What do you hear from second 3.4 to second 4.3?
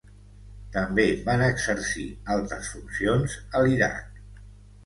a l'Iraq.